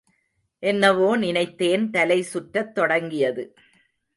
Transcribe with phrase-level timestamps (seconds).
[0.63, 3.45] என்னவோ நினைத்தேன் தலை சுற்றத் தொடங்கியது.